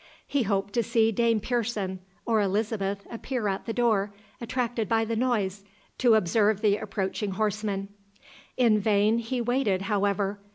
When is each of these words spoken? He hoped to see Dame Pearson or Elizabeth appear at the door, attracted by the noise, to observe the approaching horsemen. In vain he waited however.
He 0.25 0.41
hoped 0.41 0.73
to 0.73 0.81
see 0.81 1.11
Dame 1.11 1.39
Pearson 1.39 1.99
or 2.25 2.41
Elizabeth 2.41 3.05
appear 3.11 3.47
at 3.47 3.67
the 3.67 3.71
door, 3.71 4.11
attracted 4.41 4.89
by 4.89 5.05
the 5.05 5.15
noise, 5.15 5.63
to 5.99 6.15
observe 6.15 6.61
the 6.61 6.77
approaching 6.77 7.33
horsemen. 7.33 7.87
In 8.57 8.79
vain 8.79 9.19
he 9.19 9.41
waited 9.41 9.83
however. 9.83 10.39